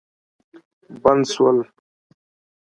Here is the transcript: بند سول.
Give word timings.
بند 1.01 1.23
سول. 1.33 1.57